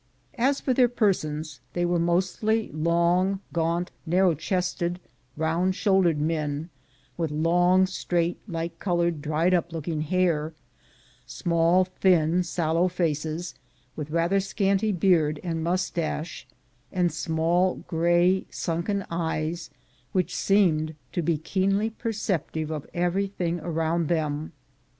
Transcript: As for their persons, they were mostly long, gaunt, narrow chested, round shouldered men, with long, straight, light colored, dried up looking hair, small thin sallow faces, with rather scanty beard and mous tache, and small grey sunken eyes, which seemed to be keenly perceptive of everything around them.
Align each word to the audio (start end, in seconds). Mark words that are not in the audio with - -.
As 0.39 0.59
for 0.59 0.73
their 0.73 0.87
persons, 0.89 1.59
they 1.73 1.85
were 1.85 1.99
mostly 1.99 2.71
long, 2.73 3.39
gaunt, 3.53 3.91
narrow 4.03 4.33
chested, 4.33 4.99
round 5.37 5.75
shouldered 5.75 6.19
men, 6.19 6.71
with 7.17 7.29
long, 7.29 7.85
straight, 7.85 8.39
light 8.47 8.79
colored, 8.79 9.21
dried 9.21 9.53
up 9.53 9.71
looking 9.71 10.01
hair, 10.01 10.53
small 11.27 11.85
thin 11.85 12.41
sallow 12.41 12.87
faces, 12.87 13.53
with 13.95 14.09
rather 14.09 14.39
scanty 14.39 14.91
beard 14.91 15.39
and 15.43 15.63
mous 15.63 15.91
tache, 15.91 16.47
and 16.91 17.11
small 17.11 17.75
grey 17.87 18.47
sunken 18.49 19.05
eyes, 19.11 19.69
which 20.13 20.33
seemed 20.35 20.95
to 21.11 21.21
be 21.21 21.37
keenly 21.37 21.91
perceptive 21.91 22.71
of 22.71 22.89
everything 22.95 23.59
around 23.59 24.07
them. 24.07 24.51